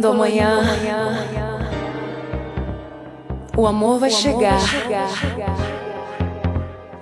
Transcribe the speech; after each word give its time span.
Colorindo 0.00 0.08
amanhã. 0.08 0.62
O 3.56 3.66
amor 3.66 3.98
vai 3.98 4.10
chegar. 4.10 4.58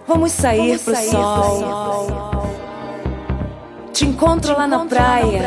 Vamos 0.06 0.32
sair 0.32 0.78
pro 0.80 0.96
sol. 0.96 2.48
Te 3.92 4.06
encontro 4.06 4.56
lá 4.56 4.66
na 4.66 4.84
praia. 4.84 5.42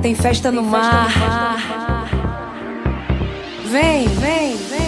Tem 0.00 0.14
festa 0.14 0.50
no 0.50 0.62
mar. 0.62 1.10
Vem, 3.66 4.06
vem, 4.08 4.56
vem. 4.56 4.83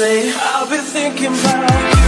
Say, 0.00 0.32
I'll 0.34 0.66
be 0.66 0.78
thinking 0.78 1.26
about 1.26 1.99